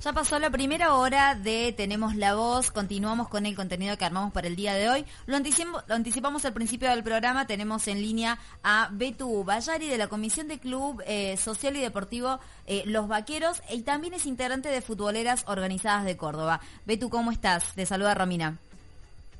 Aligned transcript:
Ya 0.00 0.12
pasó 0.12 0.38
la 0.38 0.48
primera 0.48 0.94
hora 0.94 1.34
de 1.34 1.74
Tenemos 1.76 2.14
la 2.14 2.36
Voz, 2.36 2.70
continuamos 2.70 3.26
con 3.26 3.46
el 3.46 3.56
contenido 3.56 3.96
que 3.98 4.04
armamos 4.04 4.32
para 4.32 4.46
el 4.46 4.54
día 4.54 4.74
de 4.74 4.88
hoy. 4.88 5.04
Lo, 5.26 5.36
anticipamos 5.36 6.44
al 6.44 6.52
principio 6.52 6.88
del 6.88 7.02
programa, 7.02 7.48
tenemos 7.48 7.88
en 7.88 8.00
línea 8.00 8.38
a 8.62 8.90
Betu 8.92 9.42
Bayari 9.42 9.88
de 9.88 9.98
la 9.98 10.06
Comisión 10.06 10.46
de 10.46 10.60
Club 10.60 11.02
eh, 11.04 11.36
Social 11.36 11.74
y 11.76 11.80
Deportivo 11.80 12.38
eh, 12.68 12.84
Los 12.86 13.08
Vaqueros 13.08 13.60
y 13.70 13.82
también 13.82 14.14
es 14.14 14.24
integrante 14.26 14.68
de 14.68 14.82
Futboleras 14.82 15.42
Organizadas 15.48 16.04
de 16.04 16.16
Córdoba. 16.16 16.60
Betu, 16.86 17.10
¿cómo 17.10 17.32
estás? 17.32 17.72
Te 17.74 17.84
saluda 17.84 18.14
Romina. 18.14 18.56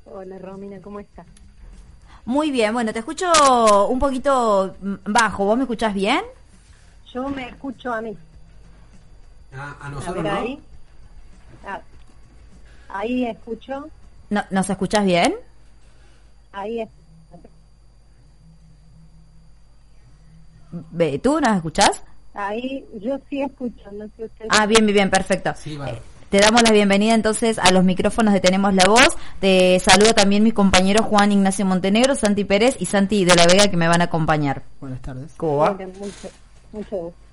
Hola 0.07 0.38
Romina, 0.41 0.80
¿cómo 0.83 0.99
estás? 0.99 1.27
Muy 2.25 2.51
bien, 2.51 2.73
bueno, 2.73 2.93
te 2.93 2.99
escucho 2.99 3.30
un 3.87 4.01
poquito 4.01 4.75
bajo, 5.05 5.45
¿vos 5.45 5.57
me 5.57 5.63
escuchás 5.63 5.95
bien? 5.95 6.23
Yo 7.13 7.29
me 7.29 7.49
escucho 7.49 7.93
a 7.93 8.01
mí. 8.01 8.16
Ah, 9.54 9.77
a 9.80 9.88
nosotros 9.88 10.23
no. 10.23 10.30
Ahí. 10.30 10.60
Ah, 11.66 11.80
ahí 12.88 13.27
escucho. 13.27 13.88
No, 14.30 14.45
¿Nos 14.51 14.68
escuchas 14.68 15.04
bien? 15.04 15.35
Ahí 16.52 16.80
es. 16.82 16.88
¿Tú 21.23 21.41
nos 21.41 21.57
escuchás? 21.57 22.02
Ahí 22.35 22.85
yo 23.01 23.19
sí 23.29 23.43
escucho, 23.43 23.91
no 23.93 24.04
sé 24.16 24.24
usted. 24.24 24.46
Ah, 24.51 24.66
bien, 24.66 24.85
bien, 24.85 24.95
bien, 24.95 25.10
perfecto. 25.10 25.52
Sí, 25.57 25.76
vale. 25.76 25.93
Eh, 25.93 26.02
te 26.30 26.38
damos 26.41 26.63
la 26.63 26.73
bienvenida 26.73 27.15
entonces 27.15 27.59
a 27.59 27.71
los 27.71 27.85
micrófonos 27.85 28.35
de 28.35 28.41
Tenemos 28.41 28.74
la 28.74 28.85
Voz. 28.85 29.16
Te 29.41 29.80
saludo 29.80 30.13
también 30.13 30.43
mis 30.45 30.52
compañeros 30.52 31.07
Juan 31.07 31.32
Ignacio 31.32 31.65
Montenegro, 31.65 32.15
Santi 32.15 32.45
Pérez 32.45 32.76
y 32.79 32.85
Santi 32.85 33.24
de 33.24 33.35
la 33.35 33.46
Vega 33.46 33.69
que 33.69 33.79
me 33.79 33.88
van 33.88 34.02
a 34.02 34.04
acompañar. 34.04 34.63
Buenas 34.79 35.01
tardes. 35.01 35.32
¿Cómo 35.38 35.57
va? 35.57 35.71
Bueno, 35.71 35.93
mucho, 35.99 36.29
mucho 36.73 36.96
gusto. 36.96 37.27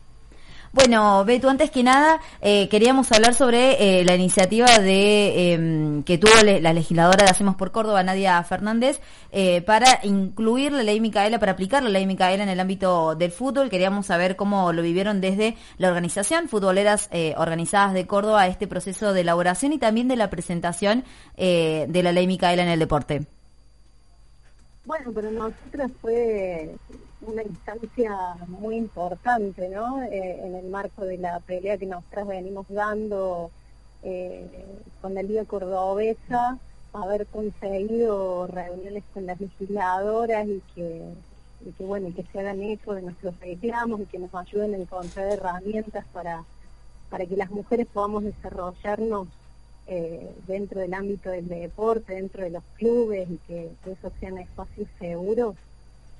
Bueno, 0.76 1.24
Beto, 1.24 1.50
antes 1.50 1.72
que 1.72 1.84
nada, 1.84 2.20
eh, 2.42 2.68
queríamos 2.68 3.10
hablar 3.14 3.34
sobre 3.34 4.02
eh, 4.02 4.04
la 4.04 4.14
iniciativa 4.14 4.68
de 4.78 5.54
em, 5.54 6.04
que 6.04 6.18
tuvo 6.18 6.34
la 6.44 6.74
legisladora 6.74 7.24
de 7.24 7.32
Hacemos 7.32 7.56
por 7.56 7.72
Córdoba, 7.72 8.04
Nadia 8.04 8.44
Fernández, 8.44 9.00
eh, 9.32 9.62
para 9.62 10.02
incluir 10.04 10.74
la 10.74 10.84
ley 10.84 11.00
Micaela, 11.00 11.40
para 11.40 11.54
aplicar 11.54 11.82
la 11.82 11.88
ley 11.88 12.06
Micaela 12.06 12.44
en 12.44 12.50
el 12.50 12.60
ámbito 12.60 13.16
del 13.16 13.32
fútbol. 13.32 13.70
Queríamos 13.70 14.08
saber 14.08 14.36
cómo 14.36 14.74
lo 14.74 14.82
vivieron 14.82 15.22
desde 15.22 15.56
la 15.78 15.88
organización 15.88 16.50
Futboleras 16.50 17.10
Organizadas 17.38 17.94
de 17.94 18.06
Córdoba, 18.06 18.46
este 18.48 18.68
proceso 18.68 19.14
de 19.14 19.22
elaboración 19.22 19.72
y 19.72 19.78
también 19.78 20.10
de 20.10 20.18
la 20.18 20.30
presentación 20.30 21.06
de 21.38 22.02
la 22.04 22.12
ley 22.12 22.28
Micaela 22.28 22.64
en 22.64 22.70
el 22.70 22.80
deporte. 22.80 23.26
Bueno, 24.84 25.10
pero 25.16 25.32
nosotros 25.32 25.90
fue 26.02 26.76
una 27.28 27.44
instancia 27.44 28.36
muy 28.48 28.76
importante, 28.76 29.70
¿no? 29.70 30.04
Eh, 30.04 30.40
en 30.44 30.56
el 30.56 30.68
marco 30.68 31.06
de 31.06 31.18
la 31.18 31.40
pelea 31.40 31.78
que 31.78 31.86
nosotras 31.86 32.28
venimos 32.28 32.66
dando 32.70 33.52
eh, 34.04 34.46
con 35.02 35.14
la 35.14 35.24
Liga 35.24 35.46
Cordobesa, 35.46 36.58
haber 36.94 37.26
conseguido 37.28 38.48
reuniones 38.48 39.04
con 39.14 39.26
las 39.26 39.40
legisladoras 39.40 40.48
y 40.48 40.62
que, 40.74 41.02
que 41.78 41.84
bueno, 41.84 42.08
y 42.10 42.14
que 42.14 42.24
se 42.24 42.40
hagan 42.40 42.62
eco 42.62 42.94
de 42.94 43.02
nuestros 43.02 43.40
reclamos 43.40 44.02
y 44.02 44.06
que 44.06 44.20
nos 44.20 44.34
ayuden 44.34 44.74
a 44.74 44.78
encontrar 44.78 45.28
herramientas 45.28 46.06
para, 46.14 46.44
para 47.10 47.26
que 47.26 47.36
las 47.36 47.52
mujeres 47.52 47.88
podamos 47.92 48.24
desarrollarnos 48.24 49.28
eh, 49.88 50.32
dentro 50.48 50.80
del 50.80 50.94
ámbito 50.94 51.30
del 51.30 51.48
deporte, 51.48 52.14
dentro 52.14 52.44
de 52.44 52.50
los 52.50 52.64
clubes 52.78 53.30
y 53.30 53.38
que, 53.48 53.70
que 53.84 53.92
esos 53.92 54.12
sean 54.20 54.38
espacios 54.38 54.88
seguros, 55.00 55.56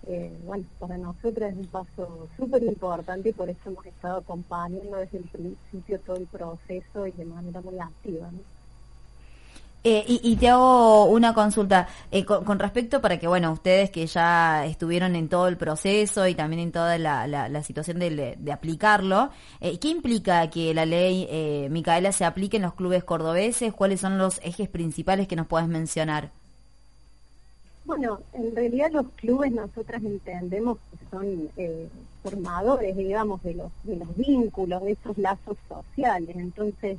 eh, 0.08 0.32
bueno, 0.46 0.66
para 0.80 0.98
nosotros 0.98 1.52
es 1.52 1.58
un 1.58 1.68
paso 1.68 2.28
súper 2.38 2.64
importante 2.64 3.30
y 3.30 3.34
por 3.34 3.50
eso 3.50 3.60
hemos 3.66 3.86
estado 3.86 4.18
acompañando 4.18 4.98
desde 4.98 5.18
el 5.18 5.24
principio 5.24 6.00
todo 6.00 6.18
el 6.18 6.28
proceso 6.28 7.08
y 7.08 7.12
de 7.12 7.26
manera 7.26 7.62
muy 7.62 7.80
activa. 7.80 8.30
¿no? 8.32 8.40
Eh, 9.88 10.04
y, 10.08 10.36
te 10.38 10.50
hago 10.50 11.06
una 11.06 11.36
consulta 11.36 11.88
eh, 12.10 12.26
con, 12.26 12.58
respecto 12.58 13.02
para 13.02 13.20
que, 13.20 13.28
bueno, 13.28 13.52
ustedes 13.52 13.92
que 13.92 14.08
ya 14.08 14.66
estuvieron 14.66 15.16
en 15.16 15.30
todo 15.30 15.48
el 15.48 15.58
proceso 15.58 16.28
y 16.28 16.34
también 16.34 16.60
en 16.60 16.72
toda 16.72 16.98
la, 16.98 17.62
situación 17.62 18.00
de, 18.00 18.36
aplicarlo, 18.52 19.30
eh, 19.62 19.78
¿qué 19.78 19.90
implica 19.90 20.50
que 20.50 20.74
la 20.74 20.88
ley 20.88 21.68
Micaela 21.70 22.12
se 22.14 22.26
aplique 22.26 22.58
en 22.58 22.64
los 22.64 22.74
clubes 22.74 23.04
cordobeses? 23.04 23.76
¿Cuáles 23.76 24.02
son 24.02 24.18
los 24.18 24.40
ejes 24.44 24.70
principales 24.70 25.28
que 25.28 25.36
nos 25.36 25.46
puedes 25.46 25.68
mencionar? 25.68 26.32
Bueno, 27.86 28.20
en 28.34 28.56
realidad 28.56 28.92
los 28.92 29.08
clubes 29.12 29.52
nosotras 29.52 30.04
entendemos 30.04 30.80
que 30.90 31.06
son 31.12 31.50
eh, 31.56 31.88
formadores, 32.24 32.98
digamos, 32.98 33.44
de 33.44 33.54
los, 33.54 33.72
de 33.84 33.98
los 33.98 34.18
vínculos, 34.18 34.82
de 34.84 34.94
esos 34.94 35.16
lazos 35.20 35.56
sociales. 35.70 36.36
Entonces, 36.36 36.98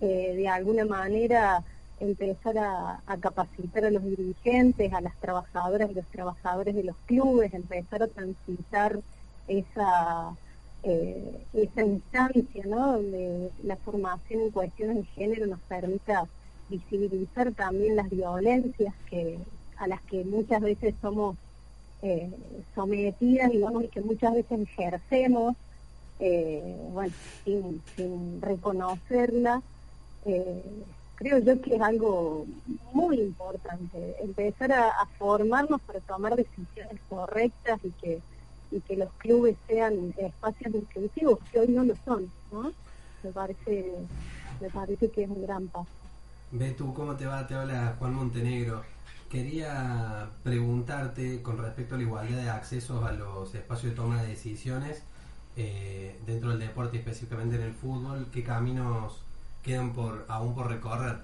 eh, 0.00 0.34
de 0.34 0.48
alguna 0.48 0.86
manera, 0.86 1.62
empezar 2.00 2.56
a, 2.56 3.00
capacitar 3.20 3.84
a 3.84 3.90
los 3.90 4.02
dirigentes, 4.02 4.94
a 4.94 5.02
las 5.02 5.14
trabajadoras 5.16 5.90
y 5.90 5.94
los 5.94 6.06
trabajadores 6.06 6.74
de 6.74 6.84
los 6.84 6.96
clubes, 7.04 7.52
empezar 7.52 8.02
a 8.02 8.08
transitar 8.08 8.98
esa, 9.46 10.34
eh, 10.84 11.38
esa 11.52 11.82
instancia, 11.84 12.64
¿no? 12.66 12.92
Donde 12.94 13.50
la 13.62 13.76
formación 13.76 14.40
en 14.40 14.50
cuestiones 14.50 14.96
de 14.96 15.04
género 15.04 15.46
nos 15.46 15.60
permita 15.60 16.26
visibilizar 16.70 17.52
también 17.52 17.96
las 17.96 18.08
violencias 18.08 18.94
que 19.10 19.38
a 19.78 19.86
las 19.86 20.00
que 20.02 20.24
muchas 20.24 20.60
veces 20.60 20.94
somos 21.00 21.36
eh, 22.02 22.30
sometidas, 22.74 23.50
digamos, 23.50 23.84
y 23.84 23.88
que 23.88 24.00
muchas 24.00 24.34
veces 24.34 24.60
ejercemos, 24.60 25.56
eh, 26.20 26.76
bueno, 26.92 27.12
sin, 27.44 27.82
sin 27.96 28.42
reconocerla. 28.42 29.62
Eh, 30.26 30.62
creo 31.16 31.38
yo 31.38 31.60
que 31.60 31.76
es 31.76 31.80
algo 31.80 32.46
muy 32.92 33.20
importante, 33.20 34.16
empezar 34.20 34.72
a, 34.72 35.06
formarnos 35.18 35.80
para 35.82 36.00
tomar 36.00 36.36
decisiones 36.36 37.00
correctas 37.08 37.80
y 37.84 37.90
que 37.90 38.20
y 38.70 38.80
que 38.80 38.96
los 38.96 39.12
clubes 39.18 39.56
sean 39.68 40.12
espacios 40.16 40.74
inclusivos, 40.74 41.38
que 41.52 41.60
hoy 41.60 41.68
no 41.68 41.84
lo 41.84 41.94
son, 42.04 42.28
¿no? 42.50 42.72
Me 43.22 43.30
parece, 43.30 43.92
me 44.60 44.68
parece 44.68 45.10
que 45.10 45.22
es 45.22 45.30
un 45.30 45.42
gran 45.42 45.68
paso. 45.68 45.86
Betu, 46.50 46.92
¿cómo 46.92 47.14
te 47.14 47.24
va? 47.24 47.46
Te 47.46 47.54
habla 47.54 47.94
Juan 47.98 48.14
Montenegro. 48.14 48.82
Quería 49.30 50.28
preguntarte 50.42 51.42
con 51.42 51.58
respecto 51.58 51.94
a 51.94 51.98
la 51.98 52.04
igualdad 52.04 52.36
de 52.36 52.50
accesos 52.50 53.04
a 53.04 53.12
los 53.12 53.54
espacios 53.54 53.92
de 53.92 53.96
toma 53.96 54.22
de 54.22 54.28
decisiones 54.28 55.02
eh, 55.56 56.16
dentro 56.26 56.50
del 56.50 56.60
deporte, 56.60 56.98
específicamente 56.98 57.56
en 57.56 57.62
el 57.62 57.72
fútbol, 57.72 58.26
¿qué 58.32 58.42
caminos 58.42 59.20
quedan 59.62 59.92
por 59.92 60.24
aún 60.28 60.54
por 60.54 60.68
recorrer? 60.68 61.18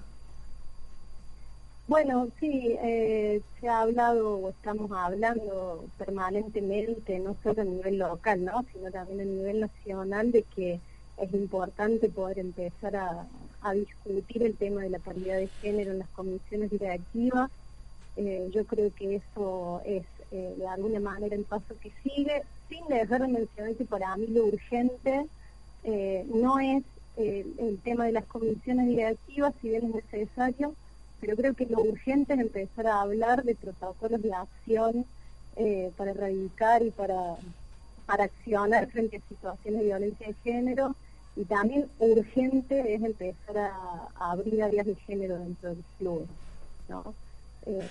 Bueno, 1.87 2.29
sí, 2.39 2.77
eh, 2.81 3.41
se 3.59 3.67
ha 3.67 3.81
hablado 3.81 4.37
o 4.37 4.49
estamos 4.49 4.89
hablando 4.93 5.83
permanentemente, 5.97 7.19
no 7.19 7.35
solo 7.43 7.61
a 7.61 7.65
nivel 7.65 7.97
local, 7.97 8.45
¿no? 8.45 8.63
sino 8.71 8.89
también 8.91 9.21
a 9.21 9.25
nivel 9.25 9.59
nacional, 9.59 10.31
de 10.31 10.43
que 10.43 10.79
es 11.17 11.33
importante 11.33 12.07
poder 12.07 12.39
empezar 12.39 12.95
a, 12.95 13.27
a 13.61 13.73
discutir 13.73 14.43
el 14.43 14.55
tema 14.55 14.83
de 14.83 14.91
la 14.91 14.99
paridad 14.99 15.35
de 15.37 15.47
género 15.61 15.91
en 15.91 15.99
las 15.99 16.09
comisiones 16.09 16.71
directivas. 16.71 17.51
Eh, 18.17 18.49
yo 18.53 18.65
creo 18.65 18.93
que 18.93 19.15
eso 19.15 19.81
es 19.85 20.03
eh, 20.31 20.55
de 20.57 20.67
alguna 20.67 20.99
manera 20.99 21.35
el 21.35 21.45
paso 21.45 21.75
que 21.81 21.91
sigue, 22.03 22.43
sin 22.69 22.85
dejar 22.87 23.21
de 23.21 23.27
mencionar 23.27 23.75
que 23.75 23.85
para 23.85 24.15
mí 24.17 24.27
lo 24.27 24.45
urgente 24.45 25.27
eh, 25.83 26.25
no 26.33 26.59
es 26.59 26.83
el 27.17 27.79
tema 27.83 28.05
de 28.05 28.13
las 28.13 28.25
comisiones 28.25 28.87
directivas, 28.87 29.53
si 29.61 29.69
bien 29.69 29.85
es 29.85 30.11
necesario, 30.11 30.73
pero 31.19 31.35
creo 31.35 31.53
que 31.53 31.65
lo 31.67 31.81
urgente 31.81 32.33
es 32.33 32.39
empezar 32.39 32.87
a 32.87 33.01
hablar 33.01 33.43
de 33.43 33.53
protocolos 33.53 34.21
de 34.21 34.33
acción 34.33 35.05
para 35.97 36.11
erradicar 36.11 36.81
y 36.81 36.89
para, 36.89 37.35
para 38.07 38.23
accionar 38.23 38.89
frente 38.89 39.17
a 39.17 39.27
situaciones 39.27 39.81
de 39.81 39.85
violencia 39.85 40.27
de 40.27 40.33
género 40.35 40.95
y 41.35 41.43
también 41.43 41.87
urgente 41.99 42.95
es 42.95 43.03
empezar 43.03 43.57
a, 43.57 44.07
a 44.15 44.31
abrir 44.31 44.63
áreas 44.63 44.87
de 44.87 44.95
género 44.95 45.37
dentro 45.37 45.69
del 45.69 45.83
club, 45.99 46.27
¿no? 46.87 47.13
Eh, 47.65 47.87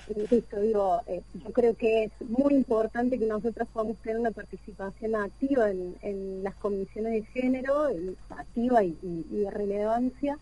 digo, 0.62 1.00
eh, 1.06 1.22
yo 1.32 1.52
creo 1.52 1.76
que 1.76 2.04
es 2.04 2.12
muy 2.28 2.54
importante 2.54 3.18
que 3.18 3.26
nosotros 3.26 3.68
podamos 3.72 3.96
tener 3.98 4.18
una 4.18 4.32
participación 4.32 5.14
activa 5.14 5.70
en, 5.70 6.42
las 6.42 6.54
comisiones 6.56 7.12
de 7.12 7.22
género, 7.40 7.88
activa 8.30 8.82
y, 8.82 8.96
de 9.30 9.50
relevancia, 9.50 10.38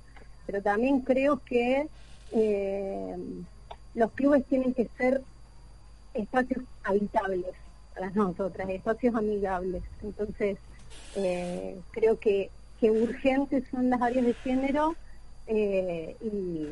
pero 0.46 0.62
también 0.62 1.00
creo 1.00 1.40
que 1.44 1.86
eh, 2.32 3.16
los 3.94 4.12
clubes 4.12 4.46
tienen 4.46 4.72
que 4.72 4.88
ser 4.96 5.20
espacios 6.14 6.64
habitables 6.84 7.54
para 7.94 8.10
nosotras, 8.10 8.68
espacios 8.70 9.14
amigables. 9.14 9.82
Entonces, 10.02 10.56
creo 11.90 12.18
que, 12.18 12.50
que 12.80 12.90
urgentes 12.90 13.64
son 13.70 13.90
las 13.90 14.00
áreas 14.00 14.24
de 14.24 14.34
género 14.34 14.94
y 15.48 16.66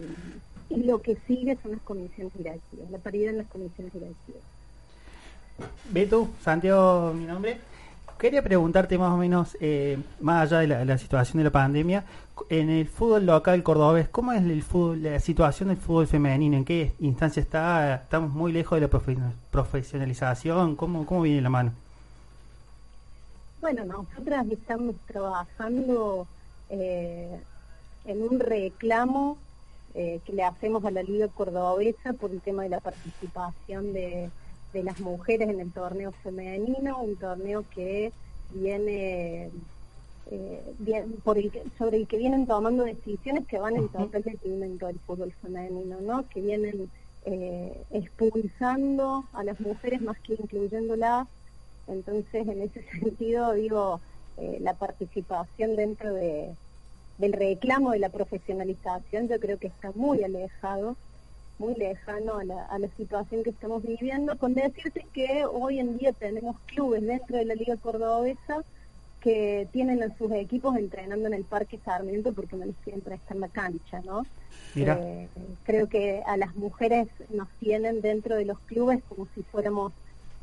y 0.69 0.83
lo 0.83 1.01
que 1.01 1.17
sigue 1.27 1.57
son 1.63 1.73
las 1.73 1.81
comisiones 1.83 2.33
directivas, 2.37 2.91
la 2.91 2.99
paridad 2.99 3.31
en 3.31 3.39
las 3.39 3.47
comisiones 3.47 3.93
directivas. 3.93 4.43
Beto, 5.91 6.29
Santiago, 6.43 7.13
mi 7.15 7.25
nombre. 7.25 7.59
Quería 8.19 8.43
preguntarte 8.43 8.97
más 8.97 9.13
o 9.13 9.19
menos, 9.19 9.57
eh, 9.61 9.99
más 10.21 10.51
allá 10.51 10.77
de 10.77 10.85
la, 10.87 10.99
situación 10.99 11.39
de 11.39 11.45
la 11.45 11.51
pandemia, 11.51 12.05
en 12.49 12.71
el 12.71 12.89
fútbol 12.89 13.27
local 13.27 13.63
cordobés, 13.63 14.09
¿cómo 14.09 14.33
es 14.33 14.43
el 14.43 14.63
fútbol, 14.63 15.03
la 15.03 15.21
situación 15.21 15.69
del 15.69 15.77
fútbol 15.77 16.07
femenino? 16.07 16.57
¿En 16.57 16.65
qué 16.65 16.93
instancia 17.01 17.43
está? 17.43 17.97
¿Estamos 17.97 18.31
muy 18.31 18.53
lejos 18.53 18.81
de 18.81 18.89
la 18.89 19.29
profesionalización? 19.51 20.77
¿Cómo, 20.77 21.05
cómo 21.05 21.23
viene 21.23 21.43
la 21.43 21.51
mano? 21.51 21.73
Bueno, 23.61 23.85
nosotras 23.85 24.47
estamos 24.51 24.95
trabajando 25.07 26.27
eh, 26.71 27.39
en 28.07 28.23
un 28.23 28.41
reclamo 28.41 29.37
eh, 29.99 30.21
que 30.27 30.35
le 30.35 30.43
hacemos 30.43 30.85
a 30.85 30.91
la 30.91 31.03
Liga 31.03 31.27
Cordobesa 31.29 32.13
por 32.13 32.31
el 32.31 32.43
tema 32.43 32.65
de 32.65 32.69
la 32.69 32.81
participación 32.81 33.95
de, 33.95 34.29
las 34.75 35.01
mujeres 35.01 35.49
en 35.49 35.59
el 35.59 35.73
torneo 35.73 36.13
femenino, 36.23 37.01
un 37.01 37.17
torneo 37.17 37.65
que 37.75 38.13
viene, 38.51 39.49
eh, 40.31 41.07
por 41.25 41.39
sobre 41.79 41.97
el 41.97 42.07
que 42.07 42.19
vienen 42.19 42.47
tomando 42.47 42.85
decisiones 42.85 43.47
que 43.47 43.59
van 43.59 43.77
en 43.77 43.89
total 43.89 44.23
detrimento 44.23 44.87
del 44.87 44.99
fútbol 44.99 45.33
femenino, 45.41 45.99
¿no? 46.03 46.29
que 46.29 46.43
vienen 46.43 46.91
eh, 47.25 47.73
expulsando 47.91 49.25
a 49.33 49.45
las 49.45 49.59
mujeres 49.61 50.03
más 50.03 50.19
que 50.19 50.35
incluyéndolas. 50.35 51.27
Entonces, 51.89 52.47
en 52.47 52.61
ese 52.61 52.83
sentido, 53.01 53.55
digo, 53.55 54.03
la 54.61 54.75
participación 54.75 55.75
dentro 55.75 56.13
de 56.13 56.55
del 57.19 57.33
reclamo 57.33 57.93
de 57.93 57.99
la 57.99 58.09
profesionalización, 58.09 59.29
yo 59.29 59.41
creo 59.41 59.59
que 59.59 59.69
está 59.69 59.91
muy 59.95 60.23
alejado, 60.23 60.97
muy 61.59 61.75
lejano 61.75 62.37
a 62.37 62.45
la, 62.45 62.67
a 62.67 62.79
la 62.79 62.89
situación 62.89 63.43
que 63.43 63.51
estamos 63.51 63.83
viviendo, 63.83 64.37
con 64.37 64.55
decirte 64.55 65.07
que 65.13 65.45
hoy 65.47 65.79
en 65.79 65.97
día 65.99 66.13
tenemos 66.13 66.57
clubes 66.67 67.03
dentro 67.03 67.39
de 67.39 67.47
la 67.47 67.55
Liga 67.55 67.77
Cordobesa 67.77 68.63
que 69.21 69.67
tienen 69.73 70.03
a 70.03 70.17
sus 70.17 70.31
equipos 70.33 70.77
entrenando 70.77 71.27
en 71.27 71.35
el 71.35 71.45
Parque 71.45 71.79
Sarmiento 71.85 72.33
porque 72.33 72.55
no 72.55 72.67
siempre 72.85 73.17
está 73.17 73.35
en 73.35 73.41
la 73.41 73.49
cancha, 73.49 74.01
¿no? 74.05 74.25
Eh, 74.77 75.29
creo 75.65 75.89
que 75.89 76.23
a 76.27 76.37
las 76.37 76.55
mujeres 76.55 77.09
nos 77.31 77.49
tienen 77.59 78.03
dentro 78.03 78.37
de 78.37 78.45
los 78.45 78.59
clubes 78.61 79.03
como 79.09 79.27
si 79.35 79.43
fuéramos 79.43 79.93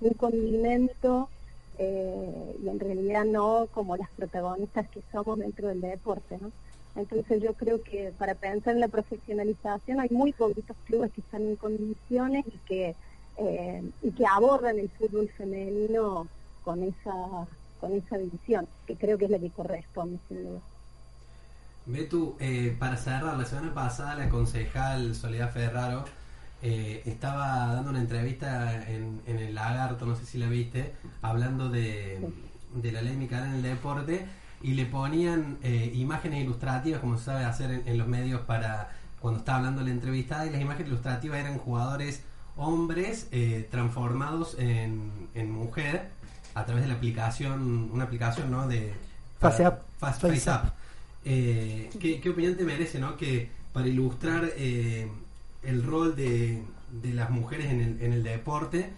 un 0.02 0.14
condimento 0.16 1.30
eh, 1.78 2.56
y 2.64 2.68
en 2.70 2.80
realidad 2.80 3.26
no 3.26 3.68
como 3.74 3.98
las 3.98 4.10
protagonistas 4.12 4.88
que 4.90 5.02
somos 5.12 5.40
dentro 5.40 5.68
del 5.68 5.82
deporte, 5.82 6.38
¿no? 6.40 6.52
Entonces 6.96 7.42
yo 7.42 7.54
creo 7.54 7.82
que 7.82 8.14
para 8.18 8.36
pensar 8.36 8.76
en 8.76 8.80
la 8.80 8.88
profesionalización 8.88 10.00
hay 10.00 10.10
muy 10.10 10.32
poquitos 10.32 10.78
clubes 10.86 11.12
que 11.12 11.22
están 11.22 11.42
en 11.42 11.56
condiciones 11.56 12.46
y 12.48 12.58
que 12.68 12.96
eh, 13.38 13.84
y 14.04 14.12
que 14.12 14.26
abordan 14.28 14.78
el 14.78 14.90
fútbol 14.90 15.28
femenino 15.36 16.28
con 16.64 16.84
esa 16.84 17.48
con 17.80 17.94
esa 17.94 18.18
visión, 18.18 18.68
que 18.86 18.96
creo 18.96 19.18
que 19.18 19.26
es 19.26 19.32
la 19.32 19.40
que 19.40 19.50
corresponde 19.50 20.20
sin 20.30 20.44
duda. 20.44 20.60
Betu, 21.86 22.38
eh, 22.40 22.76
para 22.80 22.96
cerrar, 22.96 23.38
la 23.38 23.46
semana 23.46 23.74
pasada 23.74 24.16
la 24.16 24.30
concejal 24.30 25.16
Soledad 25.16 25.52
Ferraro 25.52 26.06
eh, 26.64 27.04
estaba 27.06 27.74
dando 27.76 27.92
una 27.92 28.00
entrevista 28.00 28.88
en, 28.88 29.22
el 29.28 29.54
Lagarto, 29.54 30.06
no 30.06 30.16
sé 30.16 30.26
si 30.26 30.38
la 30.38 30.48
viste, 30.48 30.94
hablando 31.22 31.70
de, 31.70 32.20
de 32.74 32.92
la 32.92 33.02
ley 33.02 33.16
Micaela 33.16 33.48
en 33.48 33.56
el 33.56 33.62
deporte 33.62 34.26
y 34.64 34.74
le 34.76 34.86
ponían 34.86 35.58
eh, 35.62 35.92
imágenes 35.94 36.42
ilustrativas, 36.42 37.02
como 37.02 37.18
se 37.18 37.26
sabe 37.26 37.44
hacer 37.44 37.84
en, 37.86 37.98
los 37.98 38.08
medios 38.08 38.42
para 38.42 38.92
cuando 39.20 39.40
está 39.40 39.58
hablando 39.58 39.84
la 39.84 39.92
entrevistada, 39.92 40.46
y 40.46 40.50
las 40.50 40.62
imágenes 40.62 40.88
ilustrativas 40.88 41.40
eran 41.40 41.58
jugadores 41.58 42.22
hombres 42.56 43.28
eh, 43.32 43.68
transformados 43.70 44.56
en, 44.58 45.52
mujer 45.52 46.10
a 46.56 46.66
través 46.66 46.84
de 46.84 46.90
la 46.90 46.96
aplicación, 46.96 47.90
una 47.92 48.06
aplicación 48.06 48.50
¿no? 48.52 48.68
de 48.68 48.94
Face 49.40 50.50
Up. 50.50 50.72
Eh, 51.26 51.90
¿qué, 52.00 52.30
opinión 52.30 52.56
te 52.56 52.64
merece 52.64 53.00
¿no? 53.00 53.18
que 53.18 53.50
para 53.74 53.88
ilustrar 53.88 54.46
el 55.66 55.84
rol 55.84 56.16
de, 56.16 56.62
de, 57.02 57.14
las 57.14 57.30
mujeres 57.30 57.68
en 57.68 57.82
el, 57.82 58.02
en 58.02 58.14
el 58.14 58.24
deporte 58.24 58.90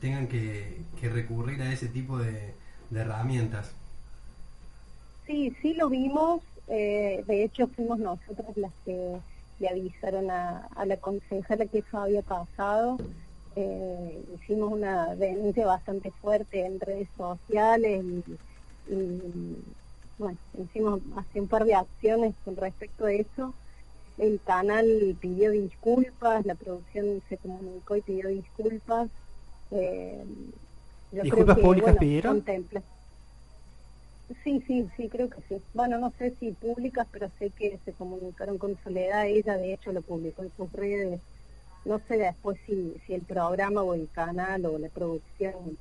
tengan 0.00 0.28
que, 0.28 0.80
recurrir 1.02 1.60
a 1.62 1.72
ese 1.72 1.88
tipo 1.88 2.18
de 2.18 2.54
herramientas? 2.94 3.72
Sí, 5.26 5.54
sí 5.60 5.74
lo 5.74 5.88
vimos. 5.88 6.40
Eh, 6.68 7.24
de 7.26 7.44
hecho, 7.44 7.66
fuimos 7.68 7.98
nosotros 7.98 8.56
las 8.56 8.72
que 8.84 9.16
le 9.58 9.68
avisaron 9.68 10.30
a, 10.30 10.68
la 10.84 10.96
concejala 10.96 11.66
que 11.66 11.78
eso 11.78 11.98
había 11.98 12.22
pasado. 12.22 12.98
Eh, 13.56 14.24
hicimos 14.34 14.72
una 14.72 15.14
denuncia 15.14 15.66
bastante 15.66 16.10
fuerte 16.10 16.64
en 16.64 16.78
redes 16.78 17.08
sociales 17.16 18.04
y, 18.88 19.56
bueno, 20.18 20.38
hicimos 20.62 21.00
hace 21.16 21.40
un 21.40 21.48
par 21.48 21.64
de 21.64 21.74
acciones 21.74 22.34
con 22.44 22.56
respecto 22.56 23.06
a 23.06 23.12
eso. 23.12 23.54
El 24.18 24.40
canal 24.40 25.16
pidió 25.20 25.50
disculpas, 25.50 26.46
la 26.46 26.54
producción 26.54 27.22
se 27.28 27.36
comunicó 27.36 27.96
y 27.96 28.00
pidió 28.00 28.28
disculpas. 28.28 29.08
Eh, 29.70 30.24
¿Disculpas 31.12 31.58
públicas 31.58 31.96
pidieron? 31.96 32.44
Sí, 34.42 34.60
sí, 34.66 34.88
sí, 34.96 35.08
creo 35.08 35.28
que 35.28 35.40
sí. 35.48 35.62
Bueno, 35.74 35.98
no 35.98 36.12
sé 36.18 36.34
si 36.40 36.50
públicas, 36.52 37.06
pero 37.12 37.30
sé 37.38 37.50
que 37.50 37.78
se 37.84 37.92
comunicaron 37.92 38.58
con 38.58 38.76
Soledad. 38.82 39.26
Ella, 39.26 39.56
de 39.56 39.74
hecho, 39.74 39.92
lo 39.92 40.02
publicó 40.02 40.42
en 40.42 40.50
sus 40.56 40.72
redes. 40.72 41.20
No 41.84 42.00
sé 42.08 42.16
después 42.16 42.58
si, 42.66 42.94
si 43.06 43.14
el 43.14 43.20
programa 43.22 43.82
o 43.82 43.94
el 43.94 44.08
canal 44.10 44.66
o 44.66 44.78
la 44.78 44.88
producción 44.88 45.78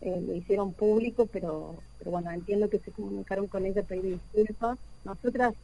eh, 0.00 0.22
lo 0.24 0.34
hicieron 0.34 0.72
público, 0.72 1.26
pero, 1.26 1.74
pero 1.98 2.12
bueno, 2.12 2.30
entiendo 2.30 2.70
que 2.70 2.78
se 2.78 2.92
comunicaron 2.92 3.48
con 3.48 3.66
ella 3.66 3.82
pedir 3.82 4.20
disculpas. 4.34 4.78
Nosotras 5.04 5.54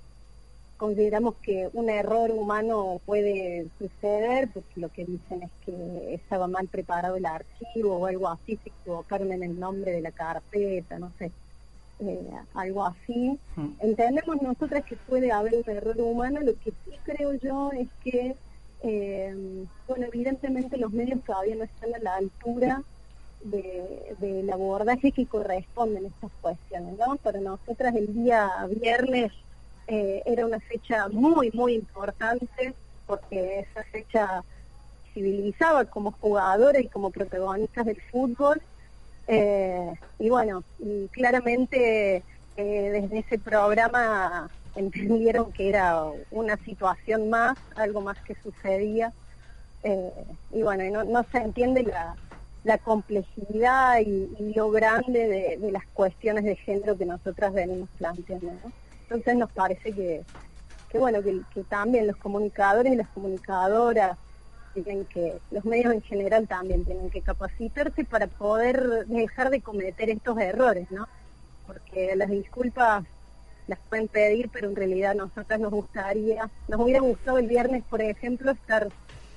consideramos 0.85 1.37
que 1.37 1.71
un 1.73 1.89
error 1.89 2.31
humano 2.31 3.01
puede 3.07 3.69
suceder, 3.79 4.51
porque 4.53 4.81
lo 4.83 4.91
que 4.91 5.07
dicen 5.07 5.43
es 5.43 5.51
que 5.65 6.13
estaba 6.13 6.47
mal 6.47 6.69
preparado 6.69 7.17
el 7.17 7.25
archivo 7.25 7.97
o 7.97 8.05
algo 8.05 8.29
así, 8.29 8.59
se 8.63 8.69
equivocaron 8.69 9.33
en 9.33 9.43
el 9.43 9.59
nombre 9.59 9.93
de 9.93 10.03
la 10.03 10.11
carpeta, 10.11 10.99
no 10.99 11.11
sé 11.19 11.31
eh, 12.01 12.29
algo 12.53 12.85
así. 12.85 13.39
Hmm. 13.57 13.69
Entendemos 13.81 14.43
nosotras 14.43 14.85
que 14.85 14.97
puede 14.97 15.33
haber 15.33 15.55
un 15.55 15.75
error 15.75 15.99
humano, 16.03 16.41
lo 16.41 16.53
que 16.53 16.73
sí 16.85 16.91
creo 17.05 17.33
yo 17.33 17.71
es 17.73 17.89
que, 18.03 18.35
eh, 18.83 19.65
bueno, 19.89 20.05
evidentemente 20.05 20.77
los 20.77 20.93
medios 20.93 21.25
todavía 21.25 21.57
no 21.57 21.65
están 21.65 21.95
a 21.95 21.99
la 21.99 22.17
altura 22.17 22.83
de, 23.43 24.15
del 24.19 24.51
abordaje 24.51 25.13
que 25.13 25.25
corresponden 25.25 26.05
a 26.05 26.09
estas 26.09 26.31
cuestiones, 26.43 26.99
¿no? 26.99 27.17
Para 27.17 27.41
nosotras 27.41 27.95
el 27.95 28.13
día 28.13 28.51
viernes 28.69 29.33
eh, 29.87 30.23
era 30.27 30.47
una 30.47 30.61
fecha 30.61 31.09
muy, 31.09 31.51
muy 31.53 31.75
importante 31.75 32.75
porque 33.07 33.61
esa 33.61 33.83
fecha 33.85 34.43
civilizaba 35.13 35.85
como 35.85 36.13
jugadores 36.13 36.85
y 36.85 36.89
como 36.89 37.11
protagonistas 37.11 37.87
del 37.87 38.01
fútbol 38.01 38.61
eh, 39.27 39.95
y 40.19 40.29
bueno, 40.29 40.65
claramente 41.13 42.23
eh, 42.57 42.91
desde 42.93 43.19
ese 43.19 43.39
programa 43.39 44.51
entendieron 44.75 45.53
que 45.53 45.69
era 45.69 46.05
una 46.31 46.57
situación 46.59 47.31
más, 47.31 47.57
algo 47.77 48.01
más 48.01 48.19
que 48.23 48.35
sucedía. 48.35 49.13
Eh, 49.83 50.11
y 50.53 50.63
bueno, 50.63 51.05
no, 51.05 51.25
se 51.31 51.39
entiende 51.39 51.85
la, 51.85 52.79
complejidad 52.79 54.01
y, 54.01 54.53
lo 54.55 54.71
grande 54.71 55.59
de, 55.61 55.71
las 55.71 55.87
cuestiones 55.89 56.45
de 56.45 56.57
género 56.57 56.97
que 56.97 57.05
nosotras 57.05 57.53
venimos 57.53 57.89
planteando. 57.99 58.51
Entonces 59.15 59.37
nos 59.39 59.53
parece 59.53 59.93
que, 59.93 60.25
que 60.91 60.99
bueno, 60.99 61.21
que, 61.23 61.63
también 61.65 62.09
los 62.09 62.17
comunicadores 62.17 62.93
y 62.93 62.97
las 62.97 63.09
comunicadoras 63.09 64.19
tienen 64.75 65.05
que, 65.05 65.39
los 65.53 65.65
medios 65.65 65.95
en 65.95 66.03
general 66.03 66.49
también 66.49 66.85
tienen 66.85 67.11
que 67.11 67.21
capacitarse 67.21 68.05
para 68.05 68.27
poder 68.27 69.07
dejar 69.07 69.51
de 69.51 69.61
cometer 69.61 70.11
estos 70.11 70.37
errores, 70.39 70.91
¿no? 70.91 71.07
Porque 71.65 72.17
las 72.17 72.29
disculpas 72.29 73.05
las 73.69 73.79
pueden 73.89 74.09
pedir, 74.09 74.51
pero 74.53 74.69
en 74.69 74.75
realidad 74.75 75.15
nosotras 75.15 75.61
nos 75.61 75.71
gustaría, 75.71 76.51
nos 76.67 76.81
hubiera 76.81 77.01
gustado 77.01 77.39
el 77.39 77.47
viernes, 77.47 77.85
por 77.89 78.03
ejemplo, 78.03 78.51
estar 78.51 78.89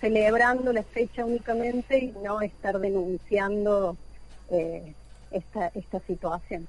celebrando 0.01 0.73
la 0.73 0.83
fecha 0.83 1.23
únicamente 1.23 1.99
y 1.99 2.15
no 2.23 2.41
estar 2.41 2.79
denunciando 2.79 3.95
eh, 4.49 4.95
esta, 5.29 5.67
esta 5.75 5.99
situación. 5.99 6.67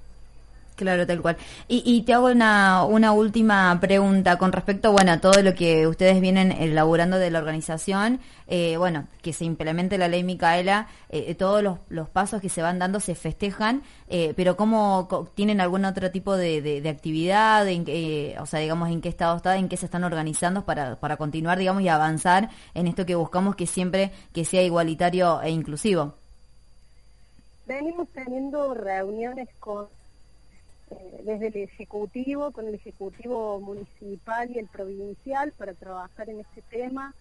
Claro, 0.78 1.08
tal 1.08 1.20
cual. 1.20 1.37
Y, 1.66 2.02
te 2.02 2.14
hago 2.14 2.26
una, 2.26 2.85
una 2.85 3.11
última 3.11 3.76
pregunta 3.80 4.38
con 4.38 4.52
respecto, 4.52 4.92
bueno, 4.92 5.11
a 5.11 5.20
todo 5.20 5.42
lo 5.42 5.52
que 5.52 5.88
ustedes 5.88 6.20
vienen 6.20 6.52
elaborando 6.52 7.18
de 7.18 7.32
la 7.32 7.40
organización. 7.40 8.20
Eh, 8.47 8.76
bueno, 8.76 9.08
que 9.20 9.32
se 9.32 9.44
implemente 9.44 9.99
la 9.99 10.06
ley 10.06 10.23
Micaela, 10.23 10.87
eh, 11.08 11.35
todos 11.35 11.64
los, 11.64 11.78
los, 11.88 12.08
pasos 12.08 12.40
que 12.40 12.49
se 12.49 12.62
van 12.62 12.78
dando 12.78 13.00
se 13.00 13.16
festejan, 13.16 13.82
eh, 14.08 14.35
pero 14.37 14.56
¿cómo 14.56 15.28
tienen 15.35 15.61
algún 15.61 15.85
otro 15.85 16.12
tipo 16.12 16.37
de, 16.37 16.62
de, 16.62 16.88
actividad? 16.88 17.66
En, 17.66 17.85
o 18.38 18.47
sea, 18.47 18.61
digamos, 18.61 18.88
¿en 18.90 19.00
qué 19.00 19.08
estado 19.08 19.37
está? 19.37 19.56
¿En 19.56 19.68
qué 19.68 19.76
se 19.76 19.87
están 19.87 20.04
organizando 20.04 20.64
para, 20.64 20.94
para 20.94 21.16
continuar, 21.16 21.58
digamos, 21.58 21.82
y 21.82 21.88
avanzar 21.88 22.50
en 22.75 22.87
esto 22.87 23.04
que 23.04 23.16
buscamos 23.16 23.56
que 23.56 23.66
siempre 23.66 24.12
que 24.32 24.44
sea 24.44 24.62
igualitario 24.62 25.42
e 25.42 25.50
inclusivo? 25.50 26.14
Venimos 27.66 28.06
teniendo 28.14 28.75
reuniones 28.75 29.49
con 29.58 29.88
eh, 30.90 31.21
desde 31.25 31.49
el 31.49 31.57
Ejecutivo, 31.57 32.50
con 32.52 32.66
el 32.66 32.75
Ejecutivo 32.75 33.61
Municipal 33.61 34.50
y 34.50 34.59
el 34.59 34.66
Provincial 34.66 35.52
para 35.52 35.75
trabajar 35.75 36.28
en 36.30 36.40
este 36.40 36.62
tema. 36.62 37.14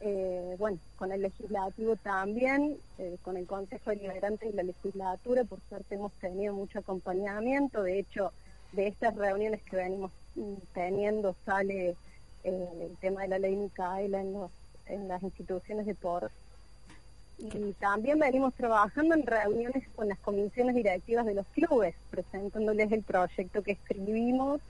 Eh, 0.00 0.56
bueno, 0.58 0.78
con 0.96 1.12
el 1.12 1.22
Legislativo 1.22 1.94
también, 1.96 2.76
eh, 2.98 3.16
con 3.22 3.36
el 3.36 3.46
Consejo 3.46 3.90
Deliberante 3.90 4.48
y 4.48 4.52
la 4.52 4.64
Legislatura, 4.64 5.44
por 5.44 5.60
suerte 5.68 5.94
hemos 5.94 6.12
tenido 6.14 6.54
mucho 6.54 6.80
acompañamiento. 6.80 7.82
De 7.82 8.00
hecho, 8.00 8.32
de 8.72 8.88
estas 8.88 9.14
reuniones 9.14 9.62
que 9.62 9.76
venimos 9.76 10.10
mm, 10.34 10.54
teniendo 10.74 11.36
sale 11.44 11.94
el 12.42 12.96
tema 13.00 13.22
de 13.22 13.28
la 13.28 13.38
ley 13.38 13.54
Micaela 13.54 14.20
en, 14.20 14.34
en 14.86 15.06
las 15.06 15.22
instituciones 15.22 15.86
de 15.86 15.94
por 15.94 16.32
y 17.38 17.72
también 17.74 18.18
venimos 18.18 18.54
trabajando 18.54 19.14
en 19.14 19.26
reuniones 19.26 19.88
con 19.96 20.08
las 20.08 20.18
comisiones 20.18 20.74
directivas 20.74 21.26
de 21.26 21.34
los 21.34 21.46
clubes, 21.48 21.94
presentándoles 22.10 22.92
el 22.92 23.02
proyecto 23.02 23.62
que 23.62 23.72
escribimos 23.72 24.60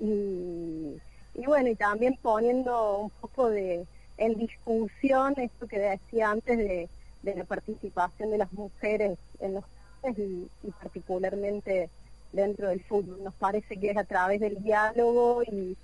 y, 0.00 0.98
bueno, 1.46 1.68
y 1.68 1.74
también 1.74 2.18
poniendo 2.20 2.98
un 2.98 3.10
poco 3.10 3.50
de 3.50 3.86
en 4.18 4.34
discusión 4.38 5.34
esto 5.36 5.66
que 5.66 5.78
decía 5.78 6.30
antes 6.30 6.56
de, 6.56 6.88
la 7.22 7.44
participación 7.44 8.30
de 8.30 8.38
las 8.38 8.52
mujeres 8.52 9.18
en 9.40 9.54
los 9.54 9.64
clubes 10.00 10.48
y, 10.62 10.70
particularmente 10.70 11.90
dentro 12.32 12.68
del 12.68 12.82
fútbol. 12.82 13.22
Nos 13.22 13.34
parece 13.34 13.76
que 13.78 13.90
es 13.90 13.96
a 13.96 14.04
través 14.04 14.40
del 14.40 14.62
diálogo 14.62 15.42
y, 15.42 15.76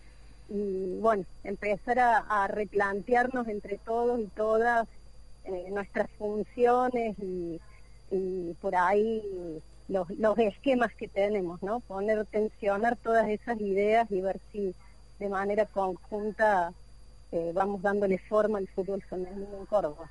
bueno, 1.01 1.25
empezar 1.45 1.99
a 1.99 2.47
replantearnos 2.49 3.49
entre 3.49 3.77
todos 3.79 4.21
y 4.21 4.27
todas 4.29 4.89
eh, 5.45 5.69
nuestras 5.71 6.11
funciones 6.19 7.17
y, 7.19 7.61
por 8.61 8.77
ahí 8.77 9.23
los, 9.89 10.09
los 10.11 10.39
esquemas 10.39 10.93
que 10.95 11.09
tenemos, 11.09 11.63
¿no? 11.63 11.81
Poner, 11.81 12.27
tensionar 12.27 12.97
todas 12.97 13.27
esas 13.29 13.59
ideas 13.61 14.11
y 14.11 14.21
ver 14.21 14.39
si 14.53 14.75
de 15.19 15.29
manera 15.29 15.65
conjunta 15.65 16.73
eh, 17.33 17.53
vamos 17.55 17.81
dándole 17.81 18.19
forma 18.19 18.59
al 18.59 18.69
fútbol 18.69 19.03
femenino 19.03 19.47
en 19.59 19.67
Córdoba. 19.67 20.11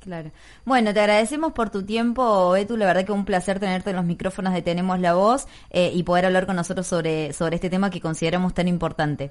Claro. 0.00 0.30
Bueno, 0.64 0.92
te 0.94 1.00
agradecemos 1.00 1.52
por 1.52 1.70
tu 1.70 1.84
tiempo, 1.84 2.50
Betu. 2.50 2.76
La 2.76 2.86
verdad 2.86 3.04
que 3.04 3.12
un 3.12 3.24
placer 3.24 3.60
tenerte 3.60 3.90
en 3.90 3.96
los 3.96 4.04
micrófonos 4.04 4.52
de 4.54 4.62
Tenemos 4.62 4.98
la 4.98 5.14
Voz 5.14 5.46
eh, 5.70 5.92
y 5.94 6.02
poder 6.02 6.24
hablar 6.24 6.46
con 6.46 6.56
nosotros 6.56 6.86
sobre, 6.86 7.32
sobre 7.34 7.56
este 7.56 7.70
tema 7.70 7.90
que 7.90 8.00
consideramos 8.00 8.54
tan 8.54 8.66
importante. 8.66 9.30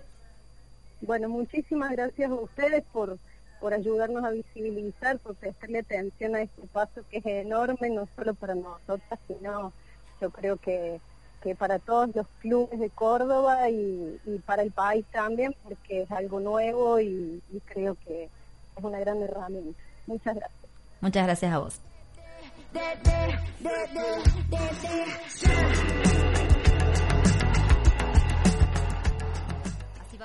Bueno, 1.01 1.27
muchísimas 1.27 1.91
gracias 1.91 2.29
a 2.29 2.35
ustedes 2.35 2.83
por 2.93 3.17
por 3.59 3.73
ayudarnos 3.73 4.23
a 4.23 4.31
visibilizar, 4.31 5.17
por 5.19 5.35
prestarle 5.35 5.79
atención 5.79 6.35
a 6.35 6.41
este 6.41 6.61
paso 6.73 7.01
que 7.09 7.17
es 7.17 7.25
enorme, 7.25 7.89
no 7.89 8.07
solo 8.15 8.33
para 8.33 8.55
nosotras, 8.55 9.19
sino 9.27 9.73
yo 10.21 10.29
creo 10.31 10.57
que, 10.57 10.99
que 11.41 11.55
para 11.55 11.79
todos 11.79 12.15
los 12.15 12.27
clubes 12.39 12.79
de 12.79 12.89
Córdoba 12.89 13.69
y, 13.69 14.19
para 14.45 14.61
el 14.61 14.71
país 14.71 15.05
también, 15.11 15.55
porque 15.63 16.03
es 16.03 16.11
algo 16.11 16.39
nuevo 16.39 16.99
y, 16.99 17.41
y 17.51 17.59
creo 17.65 17.95
que 18.05 18.25
es 18.25 18.83
una 18.83 18.99
gran 18.99 19.21
herramienta. 19.21 19.79
Muchas 20.07 20.35
gracias. 20.35 20.59
Muchas 21.01 21.25
gracias 21.25 21.53
a 21.53 21.59
vos. 21.59 21.79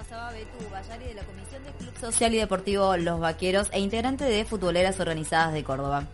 pasaba 0.04 0.32
Betú 0.32 0.58
Bayari 0.70 1.04
de 1.06 1.14
la 1.14 1.22
Comisión 1.22 1.64
de 1.64 1.70
Club 1.72 1.98
Social 1.98 2.34
y 2.34 2.38
Deportivo 2.38 2.96
Los 2.96 3.20
Vaqueros 3.20 3.68
e 3.72 3.80
integrante 3.80 4.24
de 4.24 4.44
Futboleras 4.44 5.00
Organizadas 5.00 5.52
de 5.52 5.64
Córdoba. 5.64 6.06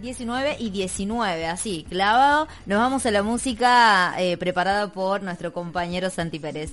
19 0.00 0.56
y 0.58 0.68
19, 0.68 1.46
así, 1.46 1.86
clavado. 1.88 2.46
Nos 2.66 2.78
vamos 2.78 3.06
a 3.06 3.10
la 3.10 3.22
música 3.22 4.14
eh, 4.18 4.36
preparada 4.36 4.92
por 4.92 5.22
nuestro 5.22 5.54
compañero 5.54 6.10
Santi 6.10 6.38
Pérez. 6.38 6.72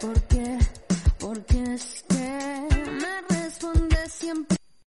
¿Por 0.00 0.22
qué? 0.24 0.58
Porque 1.18 1.62
es 1.74 2.04
que 2.06 2.68
me 3.00 3.40
responde 3.40 3.96
siempre. 4.10 4.63